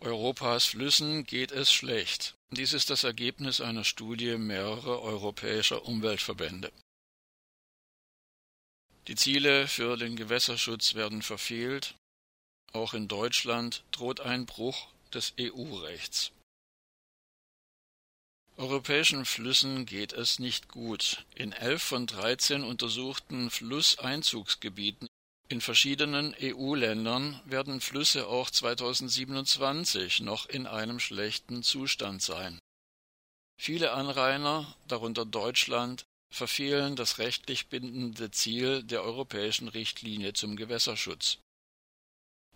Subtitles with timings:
[0.00, 2.36] Europas Flüssen geht es schlecht.
[2.50, 6.72] Dies ist das Ergebnis einer Studie mehrerer europäischer Umweltverbände.
[9.08, 11.96] Die Ziele für den Gewässerschutz werden verfehlt.
[12.72, 16.30] Auch in Deutschland droht ein Bruch des EU-Rechts.
[18.56, 21.24] Europäischen Flüssen geht es nicht gut.
[21.34, 25.07] In elf von dreizehn untersuchten Flusseinzugsgebieten
[25.48, 32.58] in verschiedenen EU-Ländern werden Flüsse auch 2027 noch in einem schlechten Zustand sein.
[33.60, 41.38] Viele Anrainer, darunter Deutschland, verfehlen das rechtlich bindende Ziel der europäischen Richtlinie zum Gewässerschutz.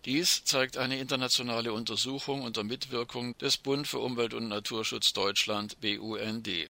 [0.05, 6.69] Dies zeigt eine internationale Untersuchung unter Mitwirkung des Bund für Umwelt und Naturschutz Deutschland BUND.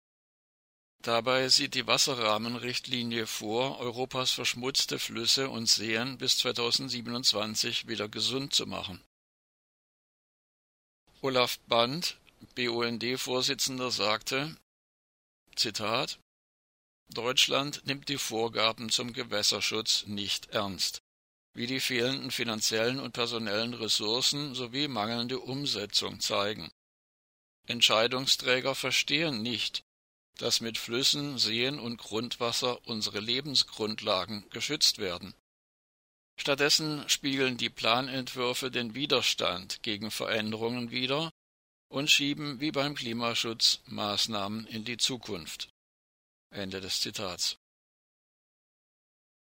[1.02, 8.68] Dabei sieht die Wasserrahmenrichtlinie vor, Europas verschmutzte Flüsse und Seen bis 2027 wieder gesund zu
[8.68, 9.04] machen.
[11.22, 12.20] Olaf Band,
[12.56, 14.56] BUND-Vorsitzender, sagte,
[15.56, 16.20] Zitat,
[17.10, 21.02] Deutschland nimmt die Vorgaben zum Gewässerschutz nicht ernst,
[21.54, 26.72] wie die fehlenden finanziellen und personellen Ressourcen sowie mangelnde Umsetzung zeigen.
[27.66, 29.84] Entscheidungsträger verstehen nicht,
[30.42, 35.36] dass mit Flüssen, Seen und Grundwasser unsere Lebensgrundlagen geschützt werden.
[36.36, 41.30] Stattdessen spiegeln die Planentwürfe den Widerstand gegen Veränderungen wider
[41.90, 45.70] und schieben wie beim Klimaschutz Maßnahmen in die Zukunft.
[46.50, 47.58] Ende des Zitats.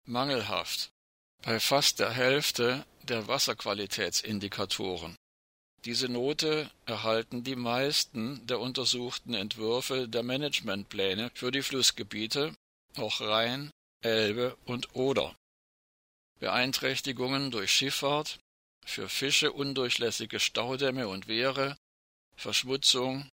[0.07, 0.91] Mangelhaft.
[1.43, 5.17] Bei fast der Hälfte der Wasserqualitätsindikatoren
[5.85, 12.55] diese Note erhalten die meisten der untersuchten Entwürfe der Managementpläne für die Flussgebiete,
[12.97, 13.71] auch Rhein,
[14.03, 15.37] Elbe und Oder.
[16.41, 18.39] Beeinträchtigungen durch Schifffahrt,
[18.85, 21.77] für Fische undurchlässige Staudämme und Wehre,
[22.37, 23.29] Verschmutzung,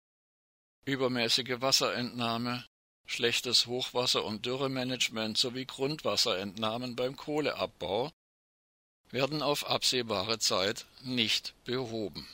[0.86, 2.66] übermäßige Wasserentnahme,
[3.05, 8.11] schlechtes Hochwasser- und Dürremanagement sowie Grundwasserentnahmen beim Kohleabbau
[9.11, 12.27] werden auf absehbare Zeit nicht behoben.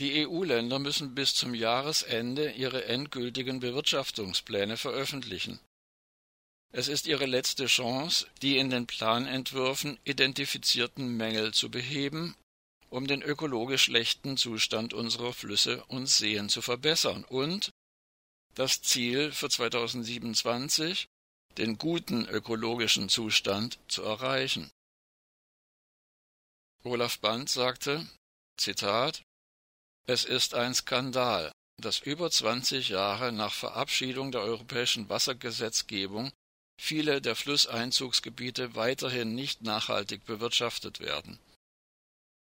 [0.00, 5.60] Die EU-Länder müssen bis zum Jahresende ihre endgültigen Bewirtschaftungspläne veröffentlichen.
[6.72, 12.36] Es ist ihre letzte Chance, die in den Planentwürfen identifizierten Mängel zu beheben,
[12.88, 17.70] um den ökologisch schlechten Zustand unserer Flüsse und Seen zu verbessern und
[18.54, 21.08] das Ziel für 2027
[21.58, 24.70] den guten ökologischen Zustand zu erreichen.
[26.82, 28.06] Olaf Band sagte,
[28.56, 29.22] Zitat,
[30.06, 36.32] Es ist ein Skandal, dass über 20 Jahre nach Verabschiedung der europäischen Wassergesetzgebung
[36.80, 41.38] viele der Flusseinzugsgebiete weiterhin nicht nachhaltig bewirtschaftet werden.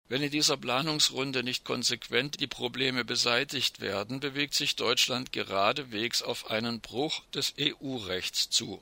[0.08, 6.50] Wenn in dieser Planungsrunde nicht konsequent die Probleme beseitigt werden, bewegt sich Deutschland geradewegs auf
[6.50, 8.82] einen Bruch des EU-Rechts zu.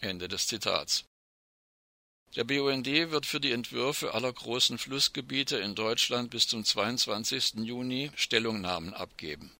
[0.00, 1.04] Ende des Zitats.
[2.36, 7.54] Der BUND wird für die Entwürfe aller großen Flussgebiete in Deutschland bis zum 22.
[7.64, 9.50] Juni Stellungnahmen abgeben